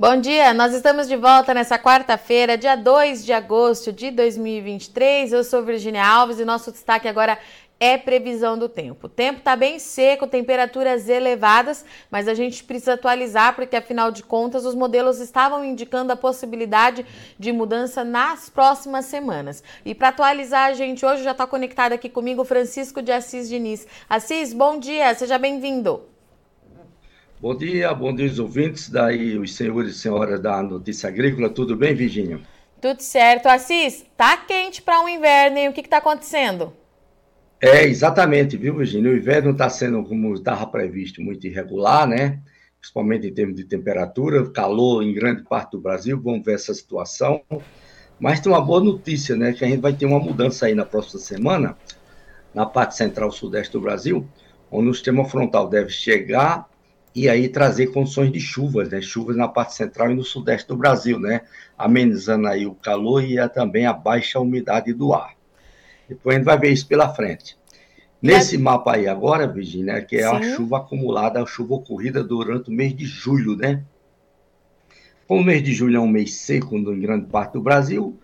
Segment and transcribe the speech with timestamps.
[0.00, 5.30] Bom dia, nós estamos de volta nessa quarta-feira, dia 2 de agosto de 2023.
[5.30, 7.38] Eu sou Virginia Alves e nosso destaque agora
[7.78, 9.08] é previsão do tempo.
[9.08, 14.22] O tempo está bem seco, temperaturas elevadas, mas a gente precisa atualizar porque, afinal de
[14.22, 17.04] contas, os modelos estavam indicando a possibilidade
[17.38, 19.62] de mudança nas próximas semanas.
[19.84, 23.86] E para atualizar a gente hoje, já está conectado aqui comigo Francisco de Assis Diniz.
[24.08, 26.08] Assis, bom dia, seja bem-vindo.
[27.40, 31.74] Bom dia, bom dia os ouvintes, daí os senhores e senhoras da Notícia Agrícola, tudo
[31.74, 32.38] bem, Virginia?
[32.82, 33.46] Tudo certo.
[33.46, 36.70] Assis, tá quente para o um inverno e o que está acontecendo?
[37.58, 39.10] É, exatamente, viu, Virginia?
[39.10, 42.42] O inverno está sendo, como estava previsto, muito irregular, né?
[42.78, 47.40] Principalmente em termos de temperatura, calor em grande parte do Brasil, vamos ver essa situação.
[48.18, 49.54] Mas tem uma boa notícia, né?
[49.54, 51.74] Que a gente vai ter uma mudança aí na próxima semana,
[52.52, 54.28] na parte central-sudeste do Brasil,
[54.70, 56.69] onde o sistema frontal deve chegar
[57.14, 59.00] e aí trazer condições de chuvas, né?
[59.00, 61.42] Chuvas na parte central e no sudeste do Brasil, né?
[61.76, 65.34] Amenizando aí o calor e também a baixa umidade do ar.
[66.08, 67.56] Depois a gente vai ver isso pela frente.
[68.22, 70.36] Nesse mapa aí agora, Virginia, que é Sim.
[70.36, 73.82] a chuva acumulada, a chuva ocorrida durante o mês de julho, né?
[75.26, 78.18] Como o mês de julho é um mês seco em grande parte do Brasil,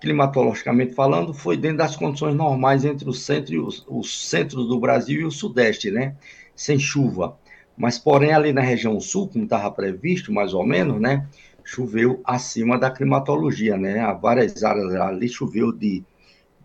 [0.00, 4.78] climatologicamente falando, foi dentro das condições normais entre o centro e os, os centros do
[4.78, 6.14] Brasil e o sudeste, né?
[6.54, 7.36] Sem chuva.
[7.76, 11.26] Mas, porém, ali na região sul, como estava previsto, mais ou menos, né?
[11.64, 14.00] Choveu acima da climatologia, né?
[14.00, 16.02] Há várias áreas ali choveu de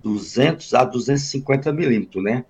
[0.04, 2.46] 200 a 250 milímetros, né?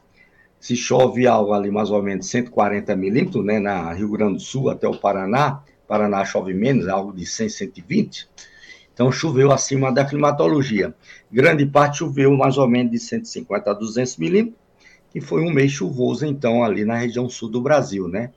[0.60, 4.70] Se chove algo ali mais ou menos 140 milímetros, né, na Rio Grande do Sul
[4.70, 8.30] até o Paraná, Paraná chove menos, algo de 100, 120.
[8.94, 10.94] Então choveu acima da climatologia.
[11.32, 14.60] Grande parte choveu mais ou menos de 150 a 200 milímetros,
[15.12, 18.32] que foi um mês chuvoso então ali na região sul do Brasil, né?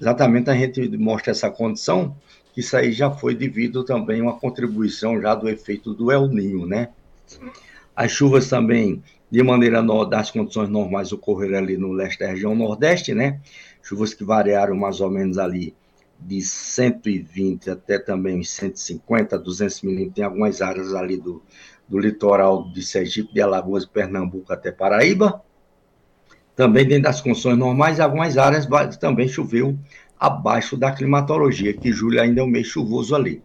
[0.00, 2.14] Exatamente a gente mostra essa condição,
[2.52, 6.28] que isso aí já foi devido também a uma contribuição já do efeito do El
[6.28, 6.90] Ninho, né?
[7.94, 12.54] As chuvas também, de maneira no, das condições normais, ocorreram ali no leste da região
[12.54, 13.40] nordeste, né?
[13.82, 15.74] Chuvas que variaram mais ou menos ali
[16.18, 21.42] de 120 até também 150, 200 milímetros em algumas áreas ali do,
[21.88, 25.42] do litoral de Sergipe, de Alagoas, Pernambuco até Paraíba.
[26.56, 28.66] Também dentro das condições normais, algumas áreas
[28.98, 29.78] também choveu
[30.18, 33.42] abaixo da climatologia, que julho ainda é um mês chuvoso ali.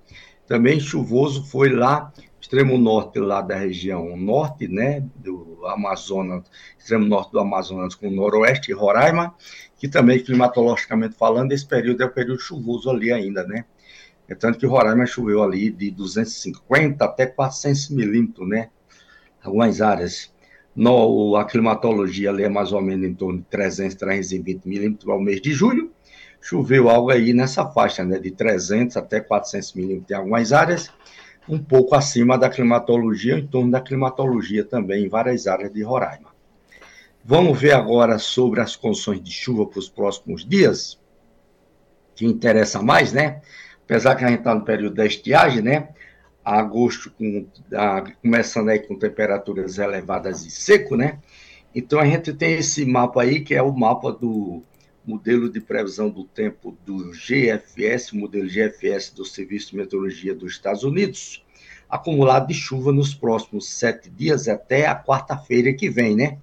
[0.47, 2.11] Também chuvoso foi lá
[2.41, 6.43] extremo norte lá da região norte, né, do Amazonas,
[6.77, 9.35] extremo norte do Amazonas com o noroeste e Roraima,
[9.77, 13.65] que também, climatologicamente falando, esse período é o período chuvoso ali ainda, né?
[14.27, 18.69] É tanto que Roraima choveu ali de 250 até 400 milímetros, né?
[19.43, 20.33] Algumas áreas.
[20.75, 25.19] No, a climatologia ali é mais ou menos em torno de 300, 320 milímetros ao
[25.19, 25.91] mês de julho.
[26.39, 28.17] Choveu algo aí nessa faixa, né?
[28.17, 30.89] De 300 até 400 milímetros em algumas áreas
[31.47, 36.29] um pouco acima da climatologia, em torno da climatologia também, em várias áreas de Roraima.
[37.23, 40.99] Vamos ver agora sobre as condições de chuva para os próximos dias,
[42.15, 43.41] que interessa mais, né?
[43.83, 45.89] Apesar que a gente está no período da estiagem, né?
[46.59, 51.19] Agosto com, a, começando aí com temperaturas elevadas e seco, né?
[51.73, 54.61] Então a gente tem esse mapa aí, que é o mapa do
[55.05, 60.83] modelo de previsão do tempo do GFS, modelo GFS do Serviço de Meteorologia dos Estados
[60.83, 61.43] Unidos,
[61.89, 66.37] acumulado de chuva nos próximos sete dias até a quarta-feira que vem, né?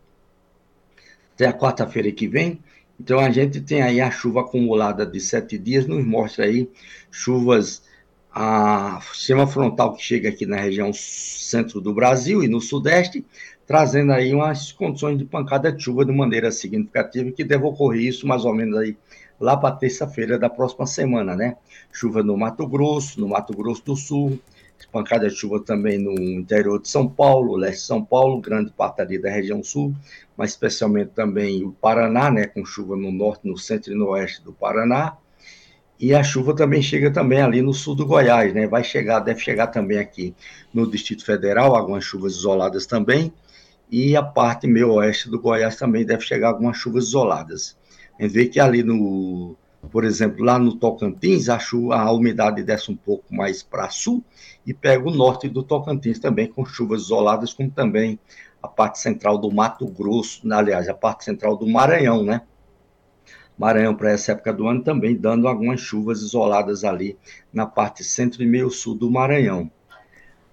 [1.34, 2.60] Até a quarta-feira que vem.
[3.00, 6.68] Então a gente tem aí a chuva acumulada de sete dias, nos mostra aí
[7.10, 7.82] chuvas
[8.34, 13.24] a sistema frontal que chega aqui na região centro do Brasil e no sudeste,
[13.66, 18.26] trazendo aí umas condições de pancada de chuva de maneira significativa, que deve ocorrer isso
[18.26, 18.96] mais ou menos aí
[19.40, 21.56] lá para terça-feira da próxima semana, né?
[21.92, 24.38] Chuva no Mato Grosso, no Mato Grosso do Sul,
[24.92, 29.00] pancada de chuva também no interior de São Paulo, leste de São Paulo, grande parte
[29.00, 29.94] ali da região sul,
[30.36, 34.42] mas especialmente também o Paraná, né, com chuva no norte, no centro e no oeste
[34.42, 35.16] do Paraná.
[36.00, 38.66] E a chuva também chega também ali no sul do Goiás, né?
[38.66, 40.34] Vai chegar, deve chegar também aqui
[40.72, 43.32] no Distrito Federal, algumas chuvas isoladas também
[43.90, 47.76] e a parte meio oeste do Goiás também deve chegar algumas chuvas isoladas.
[48.18, 49.56] A gente vê que ali no,
[49.90, 54.22] por exemplo, lá no Tocantins, a, chuva, a umidade desce um pouco mais para sul
[54.66, 58.18] e pega o norte do Tocantins também com chuvas isoladas, como também
[58.62, 62.42] a parte central do Mato Grosso, aliás, a parte central do Maranhão, né?
[63.58, 67.18] Maranhão para essa época do ano também dando algumas chuvas isoladas ali
[67.52, 69.70] na parte centro e meio sul do Maranhão.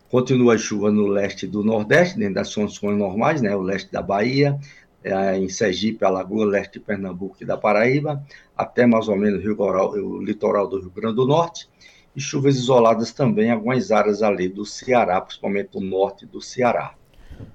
[0.10, 3.56] Continua a chuva no leste do Nordeste, dentro das condições normais, né?
[3.56, 4.57] O leste da Bahia,
[5.04, 8.25] é, em Sergipe, Alagoas, leste de Pernambuco e da Paraíba,
[8.57, 11.69] até mais ou menos o, litoral, o litoral do Rio Grande do Norte.
[12.16, 16.96] e chuvas isoladas também em algumas áreas ali do Ceará, principalmente o norte do Ceará.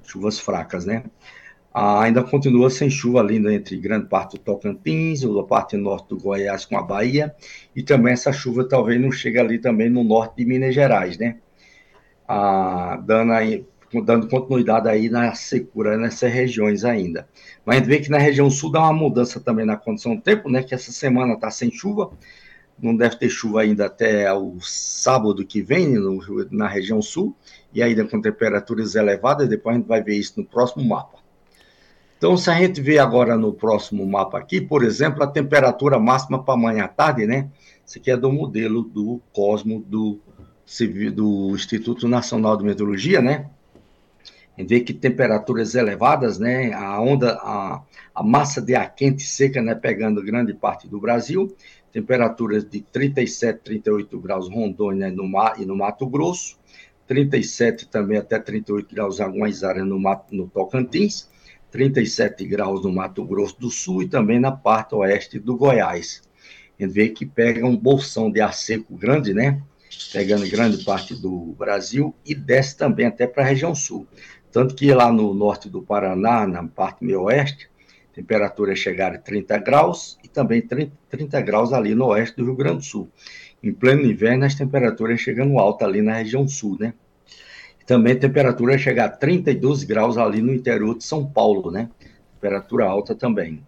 [0.03, 1.05] Chuvas fracas, né?
[1.73, 6.19] Ah, ainda continua sem chuva né, entre grande parte do Tocantins, a parte norte do
[6.19, 7.33] Goiás com a Bahia,
[7.77, 11.39] e também essa chuva talvez não chegue ali também no norte de Minas Gerais, né?
[12.27, 13.65] Ah, dando, aí,
[14.05, 17.29] dando continuidade aí na secura nessas regiões ainda.
[17.65, 20.23] Mas a gente vê que na região sul dá uma mudança também na condição do
[20.23, 20.65] tempo, né?
[20.65, 22.11] Que essa semana está sem chuva,
[22.83, 26.21] não deve ter chuva ainda até o sábado que vem no,
[26.51, 27.37] na região sul,
[27.73, 31.20] e ainda com temperaturas elevadas, depois a gente vai ver isso no próximo mapa.
[32.21, 36.45] Então, se a gente vê agora no próximo mapa aqui, por exemplo, a temperatura máxima
[36.45, 37.49] para amanhã à tarde, né?
[37.83, 40.21] Isso aqui é do modelo do Cosmo do,
[41.15, 43.49] do Instituto Nacional de Meteorologia, né?
[44.55, 46.75] A gente vê que temperaturas elevadas, né?
[46.75, 47.83] A onda, a,
[48.15, 49.75] a massa de ar quente seca, né?
[49.75, 51.57] Pegando grande parte do Brasil,
[51.91, 56.59] temperaturas de 37, 38 graus Rondônia no mar, e no Mato Grosso,
[57.07, 59.99] 37 também até 38 graus em algumas áreas no,
[60.31, 61.31] no Tocantins,
[61.71, 66.23] 37 graus no Mato Grosso do Sul e também na parte oeste do Goiás.
[66.79, 69.63] A gente vê que pega um bolsão de ar seco grande, né?
[70.13, 74.07] Pegando grande parte do Brasil e desce também até para a região sul.
[74.51, 77.71] Tanto que lá no norte do Paraná, na parte meio oeste,
[78.13, 82.57] temperatura chegar a 30 graus e também 30, 30 graus ali no oeste do Rio
[82.57, 83.09] Grande do Sul.
[83.63, 86.95] Em pleno inverno, as temperaturas chegando alta ali na região sul, né?
[87.91, 91.89] Também a temperatura chega a 32 graus ali no interior de São Paulo, né?
[92.41, 93.65] Temperatura alta também.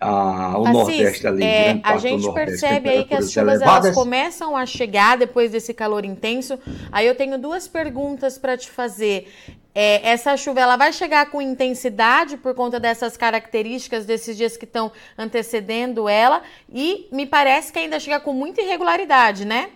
[0.00, 4.56] Ah, o Assis, Nordeste ali, é, a gente percebe aí que as chuvas elas começam
[4.56, 6.56] a chegar depois desse calor intenso.
[6.92, 9.26] Aí eu tenho duas perguntas para te fazer.
[9.74, 14.64] É, essa chuva ela vai chegar com intensidade por conta dessas características desses dias que
[14.64, 16.40] estão antecedendo ela
[16.72, 19.70] e me parece que ainda chega com muita irregularidade, né?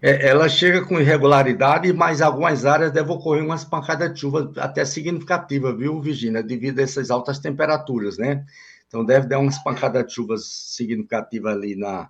[0.00, 4.84] É, ela chega com irregularidade, mas algumas áreas devem ocorrer umas pancadas de chuva até
[4.84, 8.44] significativa, viu, Virginia, devido a essas altas temperaturas, né?
[8.86, 12.08] Então deve dar umas pancadas de chuvas significativas ali na,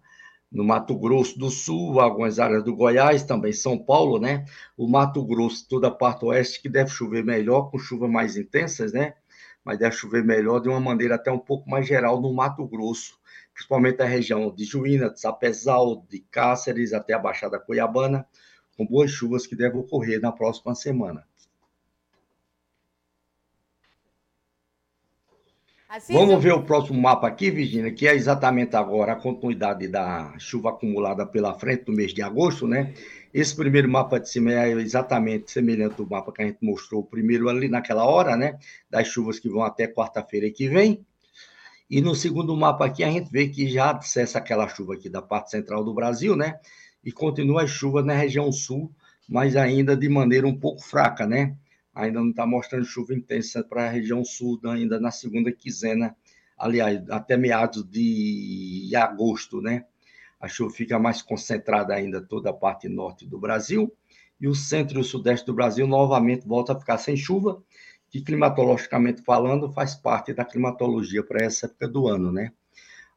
[0.53, 4.44] no Mato Grosso do Sul, algumas áreas do Goiás, também São Paulo, né?
[4.76, 8.93] O Mato Grosso, toda a parte oeste, que deve chover melhor, com chuvas mais intensas,
[8.93, 9.15] né?
[9.65, 13.18] Mas deve chover melhor de uma maneira até um pouco mais geral no Mato Grosso
[13.58, 18.25] principalmente a região de Juína, de Sapezal, de Cáceres até a Baixada Cuiabana,
[18.76, 21.26] com boas chuvas que devem ocorrer na próxima semana.
[25.88, 30.38] Assim, Vamos ver o próximo mapa aqui, Virginia, que é exatamente agora a continuidade da
[30.38, 32.94] chuva acumulada pela frente no mês de agosto, né?
[33.34, 37.49] Esse primeiro mapa de cima é exatamente semelhante ao mapa que a gente mostrou primeiro
[37.49, 38.58] ali naquela hora, né?
[38.88, 41.05] Das chuvas que vão até quarta-feira que vem.
[41.90, 45.23] E no segundo mapa aqui, a gente vê que já cessa aquela chuva aqui da
[45.23, 46.61] parte central do Brasil, né?
[47.02, 48.93] E continua a chuva na região sul,
[49.26, 51.56] mas ainda de maneira um pouco fraca, né?
[51.94, 56.14] Ainda não está mostrando chuva intensa para a região sul, ainda na segunda quinzena,
[56.58, 59.87] aliás, até meados de agosto, né?
[60.38, 63.91] A chuva fica mais concentrada ainda toda a parte norte do Brasil,
[64.38, 67.62] e o centro e o sudeste do Brasil novamente volta a ficar sem chuva,
[68.10, 72.52] que climatologicamente falando faz parte da climatologia para essa época do ano, né?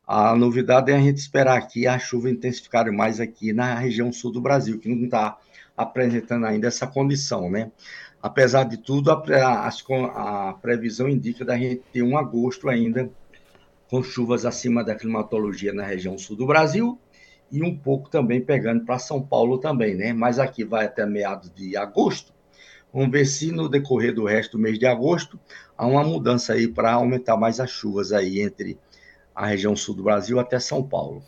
[0.05, 4.31] A novidade é a gente esperar aqui a chuva intensificar mais aqui na região sul
[4.31, 5.37] do Brasil, que não está
[5.77, 7.71] apresentando ainda essa condição, né?
[8.21, 9.23] Apesar de tudo, a,
[9.69, 13.09] a, a previsão indica da gente ter um agosto ainda
[13.89, 16.99] com chuvas acima da climatologia na região sul do Brasil
[17.51, 20.13] e um pouco também pegando para São Paulo também, né?
[20.13, 22.33] Mas aqui vai até meados de agosto
[22.93, 25.39] Vamos ver se no decorrer do resto do mês de agosto
[25.77, 28.77] há uma mudança aí para aumentar mais as chuvas aí entre
[29.33, 31.23] a região sul do Brasil até São Paulo.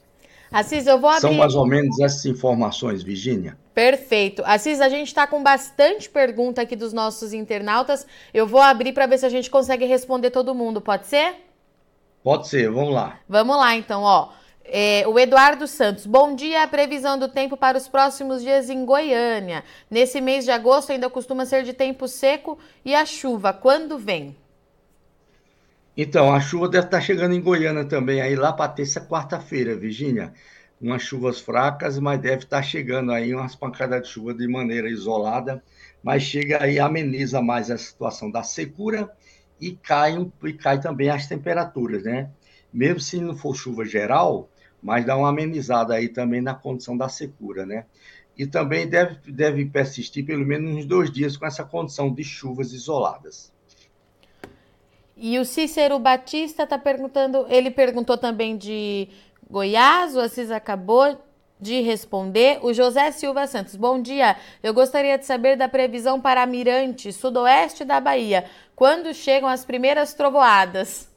[0.52, 1.22] Assis, eu vou abrir...
[1.22, 3.58] São mais ou menos essas informações, Virginia.
[3.74, 4.44] Perfeito.
[4.46, 8.06] Assis, a gente está com bastante pergunta aqui dos nossos internautas.
[8.32, 11.38] Eu vou abrir para ver se a gente consegue responder todo mundo, pode ser?
[12.24, 13.20] Pode ser, vamos lá.
[13.28, 14.30] Vamos lá, então, ó.
[14.66, 16.64] É, o Eduardo Santos, bom dia.
[16.64, 19.64] A previsão do tempo para os próximos dias em Goiânia.
[19.92, 24.36] Nesse mês de agosto ainda costuma ser de tempo seco e a chuva, quando vem?
[25.96, 30.34] Então, a chuva deve estar chegando em Goiânia também, aí lá para terça, quarta-feira, Virgínia.
[30.82, 35.64] Umas chuvas fracas, mas deve estar chegando aí umas pancadas de chuva de maneira isolada,
[36.02, 39.10] mas chega aí, ameniza mais a situação da secura
[39.62, 42.30] e cai, e cai também as temperaturas, né?
[42.74, 44.50] Mesmo se não for chuva geral,
[44.84, 47.86] mas dá uma amenizada aí também na condição da secura, né?
[48.38, 52.74] E também deve, deve persistir pelo menos uns dois dias com essa condição de chuvas
[52.74, 53.54] isoladas.
[55.16, 59.08] E o Cícero Batista está perguntando, ele perguntou também de
[59.50, 61.18] Goiás, o Assis acabou
[61.60, 62.60] de responder.
[62.62, 64.36] O José Silva Santos, bom dia.
[64.62, 68.46] Eu gostaria de saber da previsão para Mirante, sudoeste da Bahia.
[68.76, 71.10] Quando chegam as primeiras trovoadas?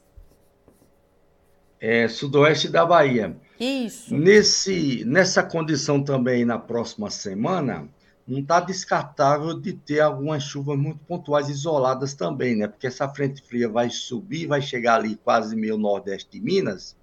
[1.81, 3.35] É, sudoeste da Bahia.
[3.59, 4.15] Isso.
[4.15, 7.89] Nesse, nessa condição também na próxima semana,
[8.27, 12.67] não está descartável de ter algumas chuvas muito pontuais isoladas também, né?
[12.67, 16.95] Porque essa frente fria vai subir, vai chegar ali quase meio nordeste de Minas,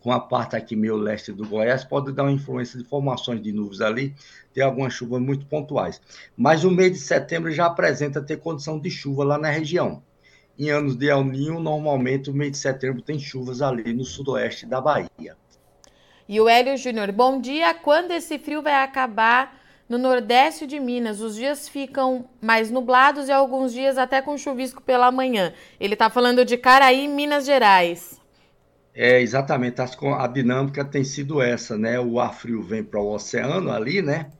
[0.00, 3.52] com a parte aqui meio leste do Goiás, pode dar uma influência de formações de
[3.52, 4.14] nuvens ali,
[4.52, 6.00] ter algumas chuvas muito pontuais.
[6.36, 10.02] Mas o mês de setembro já apresenta ter condição de chuva lá na região.
[10.58, 14.66] Em anos de El Ninho, normalmente o mês de setembro tem chuvas ali no sudoeste
[14.66, 15.36] da Bahia.
[16.28, 17.74] E o Hélio Júnior, bom dia.
[17.74, 23.32] Quando esse frio vai acabar no nordeste de Minas, os dias ficam mais nublados e
[23.32, 25.52] alguns dias até com chuvisco pela manhã.
[25.80, 28.20] Ele está falando de Caraí, Minas Gerais.
[28.94, 29.80] É, exatamente.
[29.80, 31.98] A dinâmica tem sido essa, né?
[31.98, 34.30] O ar frio vem para o oceano ali, né?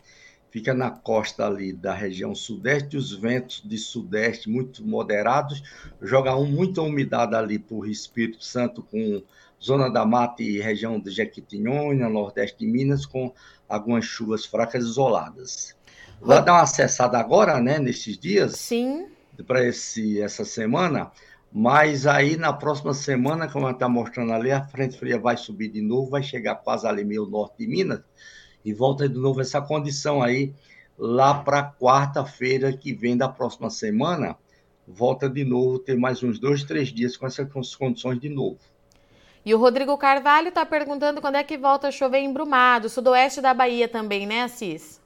[0.50, 5.62] Fica na costa ali da região sudeste, os ventos de sudeste muito moderados,
[6.02, 9.22] joga um, muita umidade ali por Espírito Santo com
[9.62, 13.32] zona da mata e região de Jequitinhonha, nordeste de Minas, com
[13.68, 15.76] algumas chuvas fracas isoladas.
[16.20, 18.52] Vai dar uma acessada agora, né, nesses dias?
[18.52, 19.06] Sim.
[19.46, 21.10] Para essa semana,
[21.52, 25.80] mas aí na próxima semana, como está mostrando ali, a frente fria vai subir de
[25.80, 28.00] novo, vai chegar quase ali meio norte de Minas,
[28.64, 30.54] e volta de novo essa condição aí,
[30.96, 34.36] lá para quarta-feira que vem da próxima semana,
[34.86, 38.58] volta de novo, ter mais uns dois, três dias com essas condições de novo.
[39.44, 43.40] E o Rodrigo Carvalho está perguntando quando é que volta a chover em Brumado, sudoeste
[43.40, 45.00] da Bahia também, né, Assis?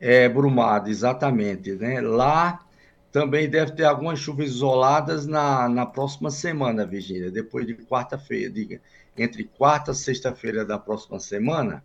[0.00, 1.72] É, Brumado, exatamente.
[1.72, 2.00] Né?
[2.00, 2.64] Lá
[3.10, 7.30] também deve ter algumas chuvas isoladas na, na próxima semana, Virgínia.
[7.30, 8.80] Depois de quarta-feira, de,
[9.16, 11.82] entre quarta e sexta-feira da próxima semana,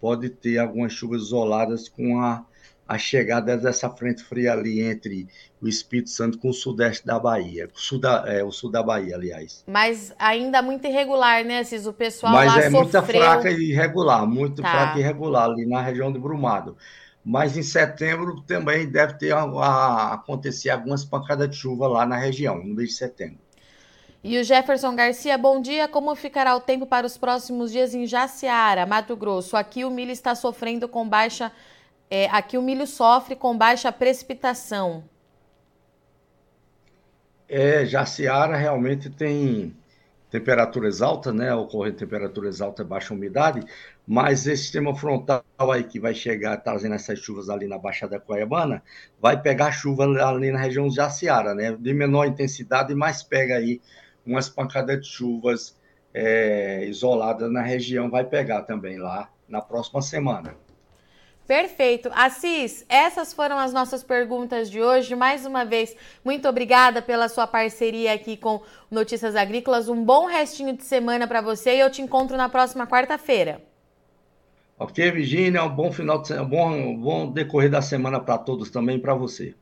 [0.00, 2.44] pode ter algumas chuvas isoladas com a
[2.92, 5.26] a chegada dessa frente fria ali entre
[5.62, 8.82] o Espírito Santo com o sudeste da Bahia, o sul da, é, o sul da
[8.82, 9.64] Bahia, aliás.
[9.66, 11.86] Mas ainda muito irregular, né, Cis?
[11.86, 12.80] O pessoal Mas lá é sofreu...
[12.82, 14.70] muito fraca e irregular, muito tá.
[14.70, 16.76] fraca e irregular ali na região de Brumado.
[17.24, 22.18] Mas em setembro também deve ter a, a, acontecer algumas pancadas de chuva lá na
[22.18, 23.38] região, no mês de setembro.
[24.22, 25.88] E o Jefferson Garcia, bom dia.
[25.88, 29.56] Como ficará o tempo para os próximos dias em Jaciara, Mato Grosso?
[29.56, 31.50] Aqui o milho está sofrendo com baixa
[32.14, 35.02] é, aqui o milho sofre com baixa precipitação.
[37.48, 39.74] É, Jaciara realmente tem
[40.30, 41.54] temperaturas altas, né?
[41.54, 43.64] Ocorrem temperaturas altas, baixa umidade,
[44.06, 48.82] mas esse sistema frontal aí que vai chegar trazendo essas chuvas ali na Baixada Cuiabana,
[49.18, 51.72] vai pegar chuva ali na região de Jaciara, né?
[51.72, 53.80] De menor intensidade, mas pega aí
[54.26, 55.80] umas pancadas de chuvas
[56.12, 60.54] é, isoladas na região, vai pegar também lá na próxima semana.
[61.52, 62.08] Perfeito.
[62.14, 65.14] Assis, essas foram as nossas perguntas de hoje.
[65.14, 65.94] Mais uma vez,
[66.24, 69.86] muito obrigada pela sua parceria aqui com Notícias Agrícolas.
[69.86, 73.60] Um bom restinho de semana para você e eu te encontro na próxima quarta-feira.
[74.78, 78.38] Ok, Virginia, um bom final de semana, um bom, um bom decorrer da semana para
[78.38, 79.54] todos também para você.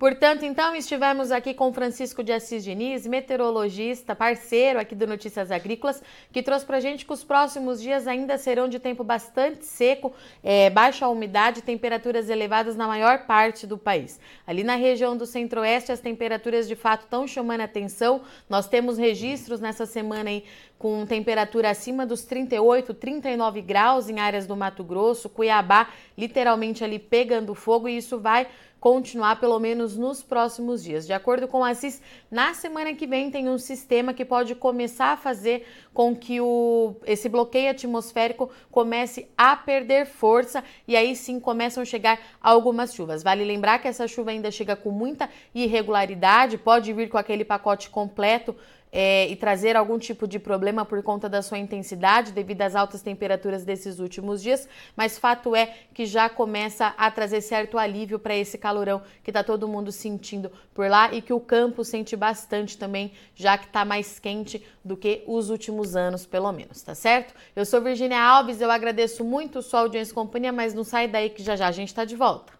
[0.00, 6.02] Portanto, então, estivemos aqui com Francisco de Assis Diniz, meteorologista, parceiro aqui do Notícias Agrícolas,
[6.32, 10.14] que trouxe para a gente que os próximos dias ainda serão de tempo bastante seco,
[10.42, 14.18] é, baixa umidade, temperaturas elevadas na maior parte do país.
[14.46, 18.22] Ali na região do centro-oeste, as temperaturas de fato estão chamando a atenção.
[18.48, 20.44] Nós temos registros nessa semana aí
[20.80, 26.98] com temperatura acima dos 38, 39 graus em áreas do Mato Grosso, Cuiabá literalmente ali
[26.98, 28.46] pegando fogo e isso vai
[28.80, 31.06] continuar pelo menos nos próximos dias.
[31.06, 35.12] De acordo com a CIS, na semana que vem tem um sistema que pode começar
[35.12, 41.38] a fazer com que o, esse bloqueio atmosférico comece a perder força e aí sim
[41.38, 43.22] começam a chegar algumas chuvas.
[43.22, 47.90] Vale lembrar que essa chuva ainda chega com muita irregularidade, pode vir com aquele pacote
[47.90, 48.56] completo
[48.92, 53.02] é, e trazer algum tipo de problema por conta da sua intensidade devido às altas
[53.02, 58.36] temperaturas desses últimos dias, mas fato é que já começa a trazer certo alívio para
[58.36, 62.76] esse calorão que está todo mundo sentindo por lá e que o campo sente bastante
[62.76, 67.34] também, já que está mais quente do que os últimos anos, pelo menos, tá certo?
[67.54, 71.30] Eu sou Virginia Alves, eu agradeço muito sua audiência e companhia, mas não sai daí
[71.30, 72.59] que já já a gente está de volta.